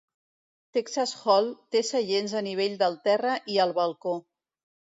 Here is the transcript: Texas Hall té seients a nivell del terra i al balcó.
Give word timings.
Texas 0.77 1.13
Hall 1.25 1.49
té 1.75 1.83
seients 1.91 2.35
a 2.41 2.43
nivell 2.49 2.75
del 2.81 2.99
terra 3.07 3.37
i 3.57 3.63
al 3.69 3.77
balcó. 3.81 4.19